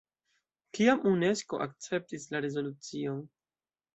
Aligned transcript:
Kiam 0.77 1.03
Unesko 1.09 1.59
akceptis 1.67 2.27
la 2.33 2.43
rezolucion? 2.45 3.23